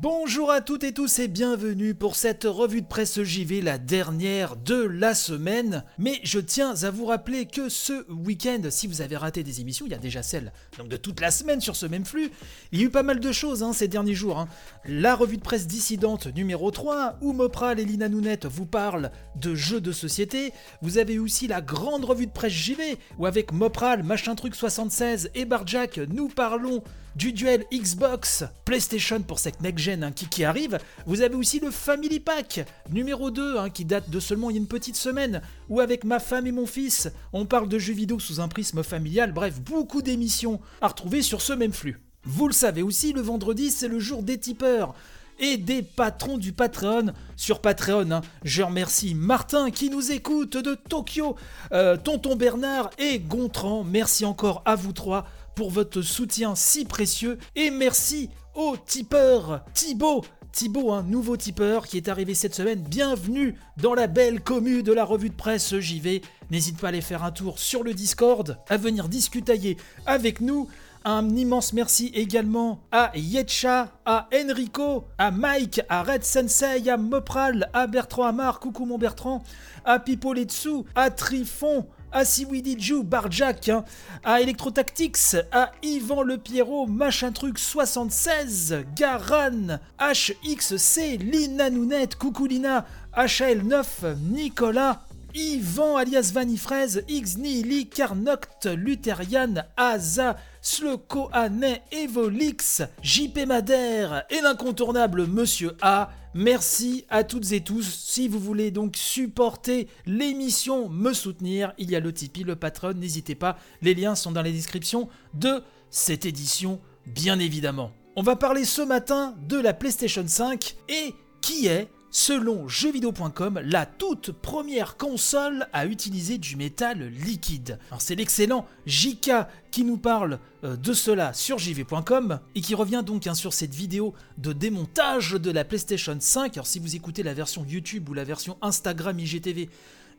Bonjour 0.00 0.52
à 0.52 0.60
toutes 0.60 0.84
et 0.84 0.92
tous 0.92 1.18
et 1.18 1.26
bienvenue 1.26 1.92
pour 1.92 2.14
cette 2.14 2.44
revue 2.44 2.82
de 2.82 2.86
presse 2.86 3.20
JV, 3.20 3.60
la 3.60 3.78
dernière 3.78 4.54
de 4.54 4.76
la 4.76 5.12
semaine. 5.12 5.82
Mais 5.98 6.20
je 6.22 6.38
tiens 6.38 6.72
à 6.84 6.90
vous 6.92 7.06
rappeler 7.06 7.46
que 7.46 7.68
ce 7.68 8.08
week-end, 8.08 8.60
si 8.70 8.86
vous 8.86 9.00
avez 9.00 9.16
raté 9.16 9.42
des 9.42 9.60
émissions, 9.60 9.86
il 9.86 9.90
y 9.90 9.96
a 9.96 9.98
déjà 9.98 10.22
celle 10.22 10.52
de 10.88 10.96
toute 10.96 11.20
la 11.20 11.32
semaine 11.32 11.60
sur 11.60 11.74
ce 11.74 11.84
même 11.84 12.04
flux, 12.04 12.30
il 12.70 12.78
y 12.78 12.82
a 12.84 12.86
eu 12.86 12.90
pas 12.90 13.02
mal 13.02 13.18
de 13.18 13.32
choses 13.32 13.64
hein, 13.64 13.72
ces 13.72 13.88
derniers 13.88 14.14
jours. 14.14 14.38
hein. 14.38 14.48
La 14.84 15.16
revue 15.16 15.36
de 15.36 15.42
presse 15.42 15.66
dissidente 15.66 16.28
numéro 16.28 16.70
3, 16.70 17.16
où 17.20 17.32
Mopral 17.32 17.80
et 17.80 17.84
Lina 17.84 18.08
Nounette 18.08 18.46
vous 18.46 18.66
parlent 18.66 19.10
de 19.34 19.56
jeux 19.56 19.80
de 19.80 19.90
société. 19.90 20.52
Vous 20.80 20.98
avez 20.98 21.18
aussi 21.18 21.48
la 21.48 21.60
grande 21.60 22.04
revue 22.04 22.26
de 22.26 22.32
presse 22.32 22.52
JV, 22.52 22.98
où 23.18 23.26
avec 23.26 23.50
Mopral, 23.52 24.04
Machin 24.04 24.36
Truc 24.36 24.54
76 24.54 25.30
et 25.34 25.44
Barjack, 25.44 25.98
nous 25.98 26.28
parlons 26.28 26.84
du 27.18 27.32
duel 27.32 27.64
Xbox 27.72 28.44
PlayStation 28.64 29.20
pour 29.22 29.40
cette 29.40 29.60
next-gen 29.60 30.04
hein, 30.04 30.12
qui, 30.12 30.44
arrive. 30.44 30.78
Vous 31.04 31.20
avez 31.20 31.34
aussi 31.34 31.58
le 31.58 31.72
Family 31.72 32.20
Pack 32.20 32.64
numéro 32.92 33.32
2 33.32 33.58
hein, 33.58 33.70
qui 33.70 33.84
date 33.84 34.08
de 34.08 34.20
seulement 34.20 34.50
il 34.50 34.52
y 34.54 34.58
a 34.58 34.62
une 34.62 34.68
petite 34.68 34.96
semaine 34.96 35.42
où 35.68 35.80
avec 35.80 36.04
ma 36.04 36.20
femme 36.20 36.46
et 36.46 36.52
mon 36.52 36.66
fils 36.66 37.08
on 37.32 37.44
parle 37.44 37.68
de 37.68 37.76
jeux 37.76 37.92
vidéo 37.92 38.20
sous 38.20 38.40
un 38.40 38.46
prisme 38.46 38.84
familial. 38.84 39.32
Bref, 39.32 39.60
beaucoup 39.60 40.00
d'émissions 40.00 40.60
à 40.80 40.86
retrouver 40.86 41.22
sur 41.22 41.42
ce 41.42 41.52
même 41.52 41.72
flux. 41.72 42.00
Vous 42.22 42.46
le 42.46 42.54
savez 42.54 42.82
aussi, 42.82 43.12
le 43.12 43.20
vendredi 43.20 43.72
c'est 43.72 43.88
le 43.88 43.98
jour 43.98 44.22
des 44.22 44.38
tipeurs 44.38 44.94
et 45.40 45.56
des 45.56 45.82
patrons 45.82 46.38
du 46.38 46.52
Patreon 46.52 47.12
sur 47.36 47.60
Patreon. 47.60 48.12
hein. 48.12 48.20
Je 48.44 48.62
remercie 48.62 49.14
Martin 49.16 49.70
qui 49.72 49.90
nous 49.90 50.12
écoute 50.12 50.56
de 50.56 50.74
Tokyo, 50.74 51.34
euh, 51.72 51.96
Tonton 51.96 52.36
Bernard 52.36 52.90
et 52.98 53.18
Gontran. 53.18 53.82
Merci 53.82 54.24
encore 54.24 54.62
à 54.64 54.76
vous 54.76 54.92
trois 54.92 55.26
pour 55.58 55.70
votre 55.70 56.02
soutien 56.02 56.54
si 56.54 56.84
précieux 56.84 57.36
et 57.56 57.72
merci 57.72 58.30
au 58.54 58.76
tipeur 58.76 59.64
Thibaut. 59.74 60.24
Thibaut, 60.52 60.92
un 60.92 61.02
nouveau 61.02 61.36
tipeur 61.36 61.88
qui 61.88 61.96
est 61.96 62.06
arrivé 62.06 62.32
cette 62.34 62.54
semaine. 62.54 62.80
Bienvenue 62.80 63.56
dans 63.76 63.94
la 63.94 64.06
belle 64.06 64.40
commu 64.40 64.84
de 64.84 64.92
la 64.92 65.04
revue 65.04 65.30
de 65.30 65.34
presse 65.34 65.76
JV. 65.76 66.22
N'hésite 66.52 66.78
pas 66.78 66.86
à 66.86 66.90
aller 66.90 67.00
faire 67.00 67.24
un 67.24 67.32
tour 67.32 67.58
sur 67.58 67.82
le 67.82 67.92
Discord, 67.92 68.56
à 68.68 68.76
venir 68.76 69.08
discutailler 69.08 69.76
avec 70.06 70.40
nous. 70.40 70.68
Un 71.04 71.28
immense 71.30 71.72
merci 71.72 72.12
également 72.14 72.78
à 72.92 73.10
Yetcha, 73.16 73.90
à 74.06 74.28
Enrico, 74.32 75.06
à 75.18 75.32
Mike, 75.32 75.80
à 75.88 76.04
Red 76.04 76.22
Sensei, 76.22 76.88
à 76.88 76.96
Mopral, 76.96 77.68
à 77.72 77.88
Bertrand 77.88 78.26
Amar, 78.26 78.60
coucou 78.60 78.84
mon 78.84 78.96
Bertrand, 78.96 79.42
à 79.84 79.98
Pipoletsu, 79.98 80.84
à 80.94 81.10
Trifon, 81.10 81.84
à 82.12 82.24
Siwidiju, 82.24 83.02
Barjack, 83.02 83.68
hein, 83.68 83.84
à 84.24 84.40
Electrotactics, 84.40 85.36
à 85.52 85.72
Yvan 85.82 86.22
Le 86.22 86.38
Pierrot, 86.38 86.86
Machin 86.86 87.32
Truc 87.32 87.58
76, 87.58 88.84
Garan, 88.96 89.78
HXC, 90.00 91.18
Lina 91.20 91.70
Nounette, 91.70 92.16
coucou 92.16 92.46
Lina, 92.46 92.86
HL9, 93.16 94.16
Nicolas, 94.30 95.02
Yvan 95.34 95.96
alias 95.96 96.30
Vanifraise, 96.32 97.04
Xni, 97.08 97.62
Li, 97.62 97.88
Carnoct, 97.88 98.66
Lutherian, 98.66 99.54
Aza, 99.76 100.36
Sloko, 100.62 101.28
Anet, 101.32 101.82
Evolix, 101.92 102.82
JP 103.02 103.46
Madère 103.46 104.24
et 104.30 104.40
l'incontournable 104.40 105.26
Monsieur 105.26 105.76
A. 105.80 106.10
Merci 106.40 107.04
à 107.08 107.24
toutes 107.24 107.50
et 107.50 107.62
tous. 107.62 107.82
Si 107.82 108.28
vous 108.28 108.38
voulez 108.38 108.70
donc 108.70 108.96
supporter 108.96 109.88
l'émission, 110.06 110.88
me 110.88 111.12
soutenir, 111.12 111.72
il 111.78 111.90
y 111.90 111.96
a 111.96 112.00
le 112.00 112.12
Tipeee, 112.12 112.44
le 112.44 112.54
Patreon, 112.54 112.94
n'hésitez 112.94 113.34
pas. 113.34 113.58
Les 113.82 113.92
liens 113.92 114.14
sont 114.14 114.30
dans 114.30 114.42
la 114.42 114.52
description 114.52 115.08
de 115.34 115.64
cette 115.90 116.26
édition, 116.26 116.78
bien 117.06 117.40
évidemment. 117.40 117.90
On 118.14 118.22
va 118.22 118.36
parler 118.36 118.64
ce 118.64 118.82
matin 118.82 119.34
de 119.48 119.58
la 119.58 119.74
PlayStation 119.74 120.22
5 120.24 120.76
et 120.88 121.12
qui 121.40 121.66
est 121.66 121.88
selon 122.10 122.68
jeuxvideo.com, 122.68 123.60
la 123.64 123.86
toute 123.86 124.32
première 124.32 124.96
console 124.96 125.66
à 125.72 125.86
utiliser 125.86 126.38
du 126.38 126.56
métal 126.56 127.08
liquide. 127.08 127.78
C'est 127.98 128.14
l'excellent 128.14 128.66
JK 128.86 129.30
qui 129.70 129.84
nous 129.84 129.98
parle 129.98 130.38
euh, 130.64 130.76
de 130.76 130.92
cela 130.92 131.32
sur 131.32 131.58
jv.com 131.58 132.40
et 132.54 132.60
qui 132.60 132.74
revient 132.74 133.02
donc 133.04 133.26
hein, 133.26 133.34
sur 133.34 133.52
cette 133.52 133.74
vidéo 133.74 134.14
de 134.38 134.52
démontage 134.52 135.32
de 135.32 135.50
la 135.50 135.64
PlayStation 135.64 136.16
5. 136.18 136.56
Alors 136.56 136.66
si 136.66 136.78
vous 136.78 136.96
écoutez 136.96 137.22
la 137.22 137.34
version 137.34 137.64
YouTube 137.66 138.08
ou 138.08 138.14
la 138.14 138.24
version 138.24 138.56
Instagram 138.62 139.18
IGTV, 139.18 139.68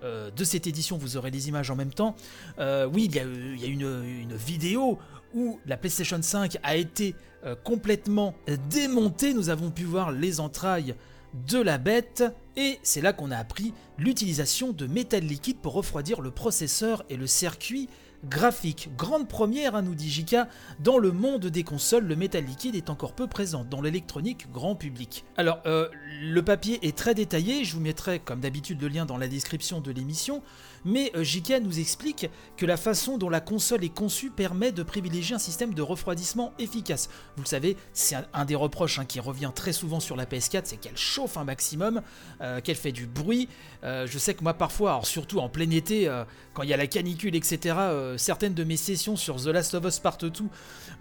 euh, 0.01 0.31
de 0.31 0.43
cette 0.45 0.65
édition, 0.65 0.97
vous 0.97 1.17
aurez 1.17 1.29
les 1.29 1.49
images 1.49 1.71
en 1.71 1.75
même 1.75 1.91
temps. 1.91 2.15
Euh, 2.57 2.85
oui, 2.85 3.05
il 3.09 3.15
y 3.15 3.19
a, 3.19 3.23
il 3.23 3.59
y 3.59 3.65
a 3.65 3.67
une, 3.67 4.33
vidéo 4.33 4.97
où 5.33 5.59
la 5.65 5.75
PlayStation 5.75 6.21
5 6.21 6.57
a 6.63 6.75
été 6.75 7.15
complètement 7.63 8.33
démontée. 8.69 9.33
Nous 9.33 9.49
avons 9.49 9.71
pu 9.71 9.83
voir 9.83 10.11
les 10.11 10.39
entrailles 10.39 10.95
de 11.33 11.59
la 11.59 11.77
bête. 11.77 12.23
Et 12.57 12.79
c'est 12.83 13.01
là 13.01 13.13
qu'on 13.13 13.31
a 13.31 13.37
appris 13.37 13.73
l'utilisation 13.97 14.71
de 14.71 14.87
métal 14.87 15.23
liquide 15.23 15.57
pour 15.57 15.73
refroidir 15.73 16.21
le 16.21 16.31
processeur 16.31 17.03
et 17.09 17.17
le 17.17 17.27
circuit 17.27 17.89
graphique. 18.25 18.89
Grande 18.97 19.27
première, 19.27 19.75
hein, 19.75 19.81
nous 19.81 19.95
dit 19.95 20.09
Jika, 20.09 20.47
dans 20.79 20.97
le 20.97 21.11
monde 21.11 21.45
des 21.45 21.63
consoles, 21.63 22.05
le 22.05 22.15
métal 22.15 22.45
liquide 22.45 22.75
est 22.75 22.89
encore 22.89 23.13
peu 23.13 23.27
présent 23.27 23.65
dans 23.69 23.81
l'électronique 23.81 24.51
grand 24.51 24.75
public. 24.75 25.25
Alors, 25.37 25.59
euh, 25.65 25.87
le 26.21 26.41
papier 26.43 26.79
est 26.81 26.97
très 26.97 27.13
détaillé, 27.13 27.63
je 27.63 27.75
vous 27.75 27.81
mettrai 27.81 28.19
comme 28.19 28.41
d'habitude 28.41 28.81
le 28.81 28.87
lien 28.87 29.05
dans 29.05 29.17
la 29.17 29.27
description 29.27 29.79
de 29.79 29.91
l'émission, 29.91 30.41
mais 30.85 31.11
euh, 31.15 31.23
Jika 31.23 31.59
nous 31.59 31.79
explique 31.79 32.29
que 32.57 32.65
la 32.65 32.77
façon 32.77 33.17
dont 33.17 33.29
la 33.29 33.41
console 33.41 33.83
est 33.83 33.93
conçue 33.93 34.31
permet 34.31 34.71
de 34.71 34.83
privilégier 34.83 35.35
un 35.35 35.39
système 35.39 35.73
de 35.73 35.81
refroidissement 35.81 36.53
efficace. 36.59 37.09
Vous 37.35 37.43
le 37.43 37.47
savez, 37.47 37.77
c'est 37.93 38.15
un, 38.33 38.45
des 38.45 38.55
reproches 38.55 38.99
hein, 38.99 39.05
qui 39.05 39.19
revient 39.19 39.51
très 39.53 39.73
souvent 39.73 39.99
sur 39.99 40.15
la 40.15 40.25
PS4, 40.25 40.61
c'est 40.65 40.77
qu'elle 40.77 40.97
chauffe 40.97 41.37
un 41.37 41.43
maximum, 41.43 42.01
euh, 42.41 42.61
qu'elle 42.61 42.75
fait 42.75 42.91
du 42.91 43.07
bruit. 43.07 43.47
Euh, 43.83 44.07
je 44.07 44.17
sais 44.17 44.33
que 44.33 44.43
moi 44.43 44.53
parfois, 44.53 44.91
alors 44.91 45.07
surtout 45.07 45.39
en 45.39 45.49
plein 45.49 45.69
été, 45.69 46.09
quand 46.53 46.63
il 46.63 46.69
y 46.69 46.73
a 46.73 46.77
la 46.77 46.87
canicule, 46.87 47.35
etc., 47.35 47.75
euh, 48.09 48.17
certaines 48.17 48.53
de 48.53 48.63
mes 48.63 48.77
sessions 48.77 49.15
sur 49.15 49.37
The 49.37 49.47
Last 49.47 49.73
of 49.75 49.85
Us 49.85 49.99
Part 49.99 50.17
2 50.17 50.31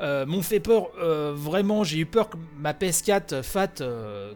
euh, 0.00 0.26
m'ont 0.26 0.42
fait 0.42 0.60
peur. 0.60 0.88
euh, 1.00 1.32
vraiment, 1.34 1.84
j'ai 1.84 1.98
eu 1.98 2.06
peur 2.06 2.30
que 2.30 2.36
ma 2.56 2.72
PS4 2.72 3.42
Fat 3.42 3.82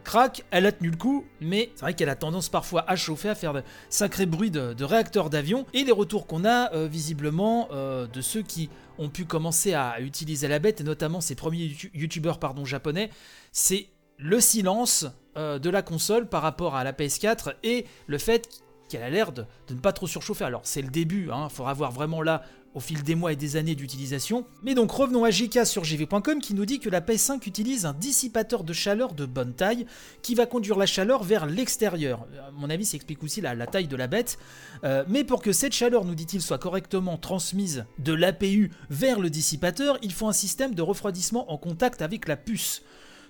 craque. 0.03 0.43
Elle 0.51 0.65
a 0.65 0.71
tenu 0.71 0.89
le 0.89 0.97
coup, 0.97 1.25
mais 1.41 1.71
c'est 1.75 1.81
vrai 1.81 1.93
qu'elle 1.93 2.09
a 2.09 2.15
tendance 2.15 2.49
parfois 2.49 2.83
à 2.89 2.95
chauffer, 2.95 3.29
à 3.29 3.35
faire 3.35 3.53
de 3.53 3.63
sacrés 3.89 4.25
bruits 4.25 4.51
de, 4.51 4.83
réacteurs 4.83 5.29
d'avion. 5.29 5.65
Et 5.73 5.83
les 5.83 5.91
retours 5.91 6.27
qu'on 6.27 6.45
a, 6.45 6.85
visiblement, 6.87 7.69
de 7.71 8.21
ceux 8.21 8.41
qui 8.41 8.69
ont 8.97 9.09
pu 9.09 9.25
commencer 9.25 9.73
à 9.73 9.99
utiliser 10.01 10.47
la 10.47 10.59
bête, 10.59 10.81
et 10.81 10.83
notamment 10.83 11.21
ces 11.21 11.35
premiers 11.35 11.65
youtu- 11.65 11.91
youtubeurs 11.93 12.39
pardon, 12.39 12.65
japonais, 12.65 13.09
c'est 13.51 13.87
le 14.17 14.39
silence 14.39 15.05
de 15.35 15.69
la 15.69 15.81
console 15.81 16.27
par 16.27 16.41
rapport 16.41 16.75
à 16.75 16.83
la 16.83 16.93
PS4 16.93 17.53
et 17.63 17.85
le 18.07 18.17
fait 18.17 18.49
qu'elle 18.89 19.03
a 19.03 19.09
l'air 19.09 19.31
de, 19.31 19.45
de 19.67 19.73
ne 19.73 19.79
pas 19.79 19.93
trop 19.93 20.07
surchauffer. 20.07 20.43
Alors 20.43 20.61
c'est 20.63 20.81
le 20.81 20.89
début, 20.89 21.29
il 21.31 21.49
faudra 21.49 21.73
voir 21.73 21.91
vraiment 21.91 22.21
là 22.21 22.43
au 22.73 22.79
fil 22.79 23.03
des 23.03 23.15
mois 23.15 23.33
et 23.33 23.35
des 23.35 23.55
années 23.55 23.75
d'utilisation. 23.75 24.45
Mais 24.63 24.73
donc 24.73 24.91
revenons 24.91 25.23
à 25.23 25.31
JK 25.31 25.65
sur 25.65 25.83
jv.com 25.83 26.39
qui 26.39 26.53
nous 26.53 26.65
dit 26.65 26.79
que 26.79 26.89
la 26.89 27.01
PS5 27.01 27.47
utilise 27.47 27.85
un 27.85 27.93
dissipateur 27.93 28.63
de 28.63 28.73
chaleur 28.73 29.13
de 29.13 29.25
bonne 29.25 29.53
taille 29.53 29.85
qui 30.21 30.35
va 30.35 30.45
conduire 30.45 30.77
la 30.77 30.85
chaleur 30.85 31.23
vers 31.23 31.45
l'extérieur. 31.45 32.25
À 32.47 32.51
mon 32.51 32.69
avis, 32.69 32.85
ça 32.85 32.95
explique 32.95 33.23
aussi 33.23 33.41
la, 33.41 33.55
taille 33.67 33.87
de 33.87 33.95
la 33.95 34.07
bête. 34.07 34.37
Euh, 34.83 35.03
mais 35.07 35.23
pour 35.23 35.41
que 35.41 35.51
cette 35.51 35.73
chaleur, 35.73 36.05
nous 36.05 36.15
dit-il, 36.15 36.41
soit 36.41 36.57
correctement 36.57 37.17
transmise 37.17 37.85
de 37.99 38.13
l'APU 38.13 38.71
vers 38.89 39.19
le 39.19 39.29
dissipateur, 39.29 39.97
il 40.01 40.11
faut 40.11 40.27
un 40.27 40.33
système 40.33 40.75
de 40.75 40.81
refroidissement 40.81 41.51
en 41.51 41.57
contact 41.57 42.01
avec 42.01 42.27
la 42.27 42.37
puce. 42.37 42.81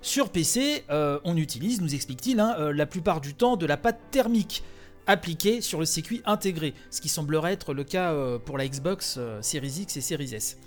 Sur 0.01 0.29
PC, 0.29 0.83
euh, 0.89 1.19
on 1.23 1.37
utilise, 1.37 1.81
nous 1.81 1.95
explique-t-il, 1.95 2.39
hein, 2.41 2.55
euh, 2.59 2.73
la 2.73 2.85
plupart 2.85 3.21
du 3.21 3.33
temps 3.35 3.55
de 3.55 3.65
la 3.65 3.77
pâte 3.77 3.99
thermique 4.11 4.63
appliquée 5.07 5.61
sur 5.61 5.79
le 5.79 5.85
circuit 5.85 6.21
intégré, 6.25 6.73
ce 6.89 7.01
qui 7.01 7.09
semblerait 7.09 7.53
être 7.53 7.73
le 7.73 7.83
cas 7.83 8.11
euh, 8.13 8.39
pour 8.39 8.57
la 8.57 8.67
Xbox 8.67 9.15
euh, 9.17 9.41
Series 9.41 9.81
X 9.81 9.97
et 9.97 10.01
Series 10.01 10.33
S. 10.33 10.57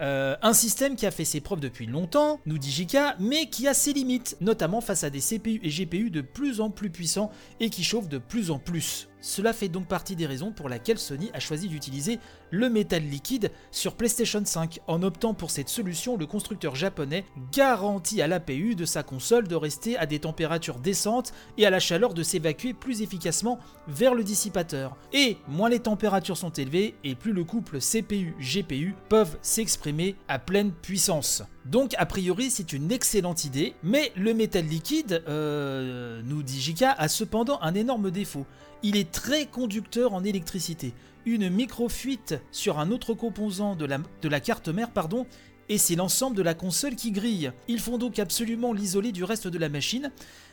Euh, 0.00 0.36
un 0.42 0.52
système 0.52 0.96
qui 0.96 1.06
a 1.06 1.10
fait 1.10 1.24
ses 1.24 1.40
preuves 1.40 1.60
depuis 1.60 1.86
longtemps, 1.86 2.40
nous 2.46 2.58
dit 2.58 2.70
JK, 2.70 2.96
mais 3.18 3.46
qui 3.46 3.66
a 3.68 3.74
ses 3.74 3.92
limites, 3.92 4.36
notamment 4.40 4.80
face 4.80 5.04
à 5.04 5.10
des 5.10 5.20
CPU 5.20 5.60
et 5.62 5.68
GPU 5.68 6.10
de 6.10 6.20
plus 6.20 6.60
en 6.60 6.70
plus 6.70 6.90
puissants 6.90 7.30
et 7.58 7.70
qui 7.70 7.84
chauffent 7.84 8.08
de 8.08 8.18
plus 8.18 8.50
en 8.50 8.58
plus. 8.58 9.08
Cela 9.20 9.52
fait 9.52 9.68
donc 9.68 9.86
partie 9.86 10.16
des 10.16 10.26
raisons 10.26 10.50
pour 10.50 10.68
lesquelles 10.68 10.98
Sony 10.98 11.30
a 11.34 11.40
choisi 11.40 11.68
d'utiliser 11.68 12.18
le 12.50 12.70
métal 12.70 13.02
liquide 13.02 13.50
sur 13.70 13.94
PlayStation 13.94 14.42
5. 14.44 14.80
En 14.86 15.02
optant 15.02 15.34
pour 15.34 15.50
cette 15.50 15.68
solution, 15.68 16.16
le 16.16 16.26
constructeur 16.26 16.74
japonais 16.74 17.24
garantit 17.52 18.22
à 18.22 18.26
l'APU 18.26 18.74
de 18.74 18.84
sa 18.84 19.02
console 19.02 19.46
de 19.46 19.54
rester 19.54 19.96
à 19.98 20.06
des 20.06 20.20
températures 20.20 20.78
décentes 20.78 21.32
et 21.58 21.66
à 21.66 21.70
la 21.70 21.80
chaleur 21.80 22.14
de 22.14 22.22
s'évacuer 22.22 22.72
plus 22.72 23.02
efficacement 23.02 23.58
vers 23.88 24.14
le 24.14 24.24
dissipateur. 24.24 24.96
Et 25.12 25.36
moins 25.48 25.68
les 25.68 25.80
températures 25.80 26.36
sont 26.36 26.50
élevées 26.50 26.94
et 27.04 27.14
plus 27.14 27.32
le 27.32 27.44
couple 27.44 27.78
CPU-GPU 27.78 28.94
peuvent 29.08 29.38
s'exprimer 29.42 30.16
à 30.28 30.38
pleine 30.38 30.72
puissance. 30.72 31.42
Donc 31.66 31.94
a 31.98 32.06
priori 32.06 32.50
c'est 32.50 32.72
une 32.72 32.90
excellente 32.90 33.44
idée, 33.44 33.74
mais 33.82 34.12
le 34.16 34.32
métal 34.32 34.64
liquide, 34.64 35.22
euh, 35.28 36.22
nous 36.24 36.42
dit 36.42 36.60
JK, 36.60 36.84
a 36.96 37.08
cependant 37.08 37.60
un 37.60 37.74
énorme 37.74 38.10
défaut. 38.10 38.46
Il 38.82 38.96
est 38.96 39.10
très 39.10 39.44
conducteur 39.44 40.14
en 40.14 40.24
électricité. 40.24 40.94
Une 41.26 41.50
microfuite 41.50 42.40
sur 42.50 42.78
un 42.78 42.90
autre 42.90 43.12
composant 43.12 43.76
de 43.76 43.84
la, 43.84 44.40
carte 44.40 44.68
mère 44.68 44.90
pardon, 44.90 45.26
et 45.68 45.76
c'est 45.76 45.96
l'ensemble 45.96 46.34
de 46.34 46.42
la 46.42 46.54
console 46.54 46.96
qui 46.96 47.12
grille. 47.12 47.52
Ils 47.68 47.78
font 47.78 47.98
donc 47.98 48.18
absolument 48.18 48.72
l'isoler 48.72 49.12
du 49.12 49.22
reste 49.22 49.46
de 49.48 49.58
la 49.58 49.68
machine. 49.68 50.10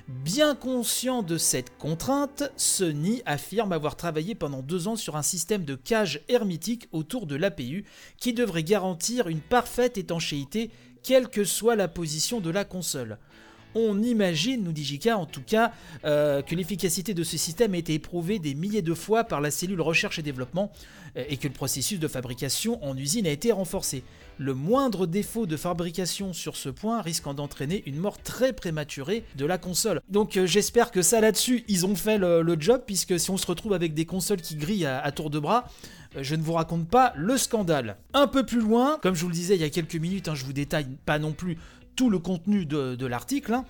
Bien 0.09 0.55
conscient 0.55 1.23
de 1.23 1.37
cette 1.37 1.77
contrainte, 1.77 2.43
Sony 2.57 3.21
affirme 3.25 3.71
avoir 3.71 3.95
travaillé 3.95 4.35
pendant 4.35 4.61
deux 4.61 4.89
ans 4.89 4.97
sur 4.97 5.15
un 5.15 5.21
système 5.21 5.63
de 5.63 5.75
cage 5.75 6.21
hermétique 6.27 6.89
autour 6.91 7.27
de 7.27 7.35
l'APU 7.35 7.85
qui 8.19 8.33
devrait 8.33 8.63
garantir 8.63 9.29
une 9.29 9.41
parfaite 9.41 9.97
étanchéité 9.97 10.69
quelle 11.01 11.29
que 11.29 11.45
soit 11.45 11.77
la 11.77 11.87
position 11.87 12.41
de 12.41 12.49
la 12.49 12.65
console. 12.65 13.17
On 13.79 14.01
imagine, 14.01 14.63
nous 14.63 14.71
dit 14.71 14.83
JK 14.83 15.09
en 15.09 15.27
tout 15.27 15.43
cas, 15.45 15.71
euh, 16.03 16.41
que 16.41 16.55
l'efficacité 16.55 17.13
de 17.13 17.23
ce 17.23 17.37
système 17.37 17.75
a 17.75 17.77
été 17.77 17.93
éprouvée 17.93 18.39
des 18.39 18.55
milliers 18.55 18.81
de 18.81 18.95
fois 18.95 19.23
par 19.23 19.39
la 19.39 19.51
cellule 19.51 19.81
recherche 19.81 20.17
et 20.17 20.23
développement 20.23 20.71
euh, 21.15 21.23
et 21.29 21.37
que 21.37 21.47
le 21.47 21.53
processus 21.53 21.99
de 21.99 22.07
fabrication 22.07 22.83
en 22.83 22.97
usine 22.97 23.27
a 23.27 23.29
été 23.29 23.51
renforcé. 23.51 24.03
Le 24.39 24.55
moindre 24.55 25.05
défaut 25.05 25.45
de 25.45 25.55
fabrication 25.57 26.33
sur 26.33 26.55
ce 26.55 26.69
point 26.69 27.03
risquant 27.03 27.35
d'entraîner 27.35 27.83
une 27.85 27.97
mort 27.97 28.19
très 28.19 28.51
prématurée 28.51 29.23
de 29.35 29.45
la 29.45 29.59
console. 29.59 30.01
Donc 30.09 30.37
euh, 30.37 30.47
j'espère 30.47 30.89
que 30.89 31.03
ça 31.03 31.21
là-dessus, 31.21 31.63
ils 31.67 31.85
ont 31.85 31.95
fait 31.95 32.17
le, 32.17 32.57
job, 32.59 32.81
puisque 32.87 33.19
si 33.19 33.29
on 33.29 33.37
se 33.37 33.45
retrouve 33.45 33.73
avec 33.73 33.93
des 33.93 34.05
consoles 34.05 34.41
qui 34.41 34.55
grillent 34.55 34.87
à, 34.87 35.11
tour 35.11 35.29
de 35.29 35.37
bras, 35.37 35.69
je 36.19 36.33
ne 36.33 36.41
vous 36.41 36.53
raconte 36.53 36.87
pas 36.87 37.13
le 37.15 37.37
scandale. 37.37 37.97
Un 38.15 38.25
peu 38.25 38.43
plus 38.43 38.61
loin, 38.61 38.97
comme 39.03 39.13
je 39.13 39.21
vous 39.21 39.29
le 39.29 39.35
disais 39.35 39.53
il 39.53 39.61
y 39.61 39.65
a 39.65 39.69
quelques 39.69 39.97
minutes, 39.97 40.27
hein, 40.29 40.33
je 40.33 40.45
vous 40.45 40.53
détaille 40.53 40.87
pas 41.05 41.19
non 41.19 41.33
plus 41.33 41.59
tout 41.97 42.09
le 42.09 42.19
contenu 42.19 42.65
de, 42.65 43.05
l'article. 43.05 43.53
Hein. 43.53 43.65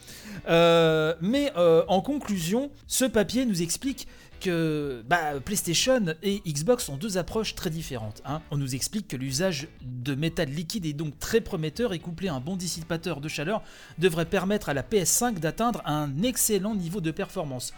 Euh, 0.48 1.16
mais 1.22 1.52
euh, 1.58 1.84
en 1.88 2.02
conclusion, 2.02 2.70
ce 2.86 3.06
papier 3.06 3.46
nous 3.46 3.64
explique 3.64 4.08
que 4.40 5.04
bah, 5.08 5.40
PlayStation 5.44 6.14
et 6.22 6.42
Xbox 6.46 6.90
ont 6.90 6.98
deux 6.98 7.18
approches 7.18 7.56
très 7.56 7.72
différentes. 7.72 8.22
Hein. 8.26 8.42
On 8.52 8.58
nous 8.58 8.76
explique 8.76 9.08
que 9.08 9.18
l'usage 9.18 9.68
de 9.82 10.14
métal 10.14 10.50
liquide 10.50 10.86
est 10.86 10.94
donc 10.94 11.18
très 11.18 11.42
prometteur 11.42 11.94
et 11.94 12.00
couplé 12.00 12.28
à 12.28 12.36
un 12.36 12.40
bon 12.40 12.56
dissipateur 12.56 13.20
de 13.20 13.28
chaleur 13.28 13.64
devrait 13.98 14.26
permettre 14.26 14.70
à 14.70 14.76
la 14.76 14.84
PS5 14.84 15.40
d'atteindre 15.40 15.82
un 15.86 16.22
excellent 16.22 16.76
niveau 16.76 17.02
de 17.02 17.10
performance. 17.10 17.74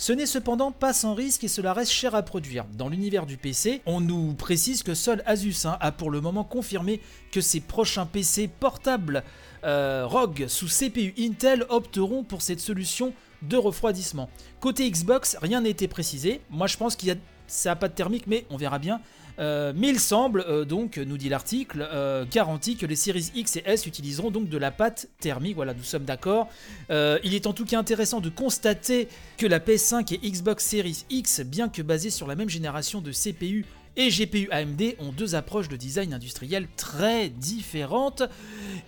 Ce 0.00 0.12
n'est 0.12 0.26
cependant 0.26 0.70
pas 0.70 0.92
sans 0.92 1.12
risque 1.12 1.42
et 1.42 1.48
cela 1.48 1.72
reste 1.72 1.90
cher 1.90 2.14
à 2.14 2.22
produire. 2.22 2.64
Dans 2.72 2.88
l'univers 2.88 3.26
du 3.26 3.36
PC, 3.36 3.82
on 3.84 4.00
nous 4.00 4.32
précise 4.34 4.84
que 4.84 4.94
seul 4.94 5.24
Asus 5.26 5.66
hein, 5.66 5.76
a 5.80 5.90
pour 5.90 6.12
le 6.12 6.20
moment 6.20 6.44
confirmé 6.44 7.00
que 7.32 7.40
ses 7.40 7.58
prochains 7.58 8.06
PC 8.06 8.46
portables 8.46 9.24
euh, 9.64 10.06
ROG 10.06 10.46
sous 10.46 10.68
CPU 10.68 11.12
Intel 11.18 11.66
opteront 11.68 12.22
pour 12.22 12.42
cette 12.42 12.60
solution 12.60 13.12
de 13.42 13.56
refroidissement. 13.56 14.30
Côté 14.60 14.88
Xbox, 14.88 15.36
rien 15.42 15.62
n'a 15.62 15.68
été 15.68 15.88
précisé. 15.88 16.42
Moi 16.48 16.68
je 16.68 16.76
pense 16.76 16.94
qu'il 16.94 17.08
y 17.08 17.12
a 17.12 17.16
ça 17.48 17.70
n'a 17.70 17.76
pas 17.76 17.88
de 17.88 17.94
thermique, 17.94 18.28
mais 18.28 18.44
on 18.50 18.56
verra 18.56 18.78
bien. 18.78 19.00
Euh, 19.38 19.72
mais 19.74 19.88
il 19.88 20.00
semble, 20.00 20.44
euh, 20.48 20.64
donc, 20.64 20.96
nous 20.98 21.16
dit 21.16 21.28
l'article, 21.28 21.88
euh, 21.92 22.24
garanti 22.30 22.76
que 22.76 22.86
les 22.86 22.96
séries 22.96 23.30
X 23.34 23.56
et 23.56 23.62
S 23.66 23.86
utiliseront 23.86 24.30
donc 24.30 24.48
de 24.48 24.58
la 24.58 24.70
pâte 24.70 25.08
thermique. 25.20 25.54
Voilà, 25.56 25.74
nous 25.74 25.84
sommes 25.84 26.04
d'accord. 26.04 26.48
il 26.90 27.34
est 27.34 27.46
en 27.46 27.52
tout 27.52 27.64
cas 27.64 27.78
intéressant 27.78 28.20
de 28.20 28.28
constater 28.28 29.08
que 29.36 29.46
la 29.46 29.60
PS5 29.60 30.14
et 30.14 30.30
Xbox 30.30 30.64
Series 30.64 31.04
X, 31.10 31.40
bien 31.40 31.68
que 31.68 31.82
basées 31.82 32.10
sur 32.10 32.26
la 32.26 32.34
même 32.34 32.48
génération 32.48 33.00
de 33.00 33.12
CPU 33.12 33.64
et 33.96 34.10
GPU 34.10 34.48
AMD 34.50 34.94
ont 35.00 35.12
deux 35.12 35.34
approches 35.34 35.68
de 35.68 35.76
design 35.76 36.14
industriel 36.14 36.68
très 36.76 37.28
différentes. 37.28 38.22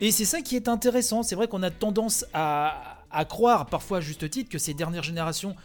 Et 0.00 0.10
c'est 0.10 0.24
ça 0.24 0.40
qui 0.40 0.56
est 0.56 0.68
intéressant. 0.68 1.22
C'est 1.22 1.34
vrai 1.34 1.48
qu'on 1.48 1.62
a 1.62 1.70
tendance 1.70 2.24
à, 2.32 3.00
à 3.10 3.24
croire, 3.24 3.66
parfois 3.66 3.98
à 3.98 4.00
juste 4.00 4.28
titre, 4.30 4.50
que 4.50 4.58
ces 4.58 4.74
dernières 4.74 5.02
générations 5.02 5.56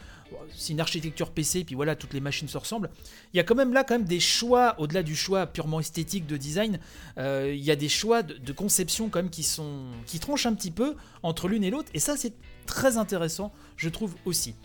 c'est 0.56 0.74
une 0.74 0.80
architecture 0.80 1.32
PC, 1.32 1.64
puis 1.64 1.76
voilà, 1.76 1.96
toutes 1.96 2.14
les 2.14 2.20
machines 2.20 2.48
se 2.48 2.58
ressemblent. 2.58 2.90
Il 3.34 3.38
y 3.38 3.40
a 3.40 3.44
quand 3.44 3.56
même 3.56 3.74
là 3.74 3.84
quand 3.84 3.96
même 3.96 4.08
des 4.08 4.20
choix, 4.20 4.76
au-delà 4.80 5.04
du 5.04 5.16
choix 5.16 5.46
purement 5.46 5.80
esthétique 5.80 6.26
de 6.26 6.38
design, 6.38 6.80
euh, 7.18 7.54
il 7.56 7.64
y 7.64 7.72
a 7.72 7.76
des 7.76 7.90
choix 7.90 8.24
de, 8.24 8.52
conception 8.54 9.10
quand 9.10 9.20
même 9.20 9.30
qui 9.30 9.44
sont 9.44 9.84
qui 10.06 10.20
tranchent 10.20 10.46
un 10.46 10.54
petit 10.54 10.72
peu 10.72 10.96
entre 11.24 11.48
l'une 11.48 11.64
et 11.64 11.70
l'autre, 11.70 11.90
et 11.94 12.00
ça 12.00 12.16
c'est 12.16 12.34
très 12.66 12.98
intéressant, 12.98 13.52
je 13.78 13.90
trouve 13.90 14.16
aussi. 14.26 14.56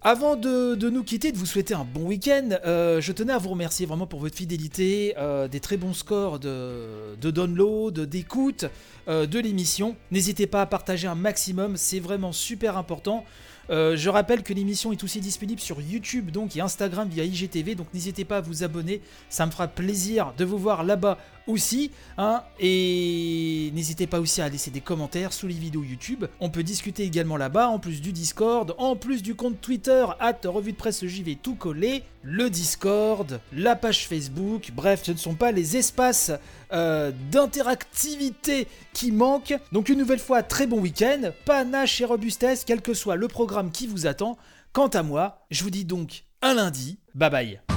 Avant 0.00 0.36
de, 0.36 0.88
nous 0.88 1.04
quitter, 1.04 1.32
de 1.32 1.36
vous 1.36 1.44
souhaiter 1.44 1.74
un 1.74 1.84
bon 1.84 2.06
week-end, 2.06 2.48
euh, 2.64 3.00
je 3.00 3.12
tenais 3.12 3.32
à 3.32 3.38
vous 3.38 3.50
remercier 3.50 3.84
vraiment 3.84 4.06
pour 4.06 4.20
votre 4.20 4.36
fidélité, 4.36 5.14
euh, 5.18 5.48
des 5.48 5.60
très 5.60 5.76
bons 5.76 5.92
scores 5.92 6.38
de, 6.38 7.14
de 7.20 7.30
download, 7.30 8.00
d'écoute 8.00 8.64
de 9.08 9.38
l'émission. 9.38 9.96
N'hésitez 10.12 10.46
pas 10.46 10.62
à 10.62 10.66
partager 10.66 11.08
un 11.08 11.16
maximum, 11.16 11.76
c'est 11.76 12.00
vraiment 12.00 12.32
super 12.32 12.76
important. 12.76 13.24
Je 13.68 14.08
rappelle 14.08 14.42
que 14.42 14.52
l'émission 14.52 14.92
est 14.92 15.02
disponible 15.20 15.60
sur 15.60 15.80
YouTube 15.80 16.30
donc 16.30 16.56
et 16.56 16.60
Instagram 16.60 17.08
via 17.08 17.24
IGTV, 17.24 17.74
donc 17.74 17.86
n'hésitez 17.94 18.24
pas 18.24 18.38
à 18.38 18.40
vous 18.40 18.62
abonner, 18.62 19.00
ça 19.28 19.46
me 19.46 19.50
fera 19.50 19.68
plaisir 19.68 20.32
de 20.36 20.44
vous 20.44 20.58
voir 20.58 20.84
là-bas 20.84 21.18
aussi. 21.46 21.90
Hein, 22.18 22.42
et 22.60 23.70
n'hésitez 23.74 24.06
pas 24.06 24.20
aussi 24.20 24.40
à 24.40 24.48
laisser 24.48 24.70
des 24.70 24.80
commentaires 24.80 25.32
sous 25.32 25.46
les 25.46 25.54
vidéos 25.54 25.82
YouTube. 25.82 26.24
On 26.40 26.50
peut 26.50 26.62
discuter 26.62 27.04
également 27.04 27.36
là-bas, 27.36 27.68
en 27.68 27.78
plus 27.78 28.00
du 28.00 28.12
Discord, 28.12 28.74
en 28.78 28.96
plus 28.96 29.22
du 29.22 29.34
compte 29.34 29.60
Twitter, 29.60 30.04
at 30.20 30.38
revue 30.44 30.72
de 30.72 30.76
presse 30.76 31.04
JV 31.04 31.36
tout 31.36 31.54
collé, 31.54 32.02
le 32.22 32.50
Discord, 32.50 33.40
la 33.52 33.74
page 33.74 34.06
Facebook, 34.06 34.70
bref, 34.74 35.02
ce 35.04 35.12
ne 35.12 35.16
sont 35.16 35.34
pas 35.34 35.50
les 35.50 35.76
espaces 35.76 36.30
euh, 36.72 37.10
d'interactivité 37.30 38.68
qui 38.92 39.10
manquent. 39.10 39.54
Donc 39.72 39.88
une 39.88 39.98
nouvelle 39.98 40.20
fois, 40.20 40.42
très 40.42 40.66
bon 40.66 40.80
week-end, 40.80 41.32
panache 41.44 42.00
et 42.00 42.04
robustesse, 42.04 42.64
quel 42.64 42.80
que 42.80 42.94
soit 42.94 43.16
le 43.16 43.28
programme 43.28 43.70
qui 43.70 43.86
vous 43.86 44.06
attend. 44.06 44.38
Quant 44.72 44.88
à 44.88 45.02
moi, 45.02 45.44
je 45.50 45.64
vous 45.64 45.70
dis 45.70 45.84
donc 45.84 46.24
un 46.40 46.54
lundi, 46.54 46.98
bye 47.14 47.28
bye. 47.30 47.71